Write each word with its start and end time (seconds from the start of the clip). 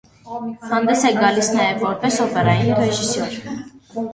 Հանդես 0.69 1.03
է 1.09 1.11
գալիս 1.17 1.49
նաև 1.57 1.85
որպես 1.85 2.19
օպերային 2.27 2.75
ռեժիսոր։ 2.81 3.37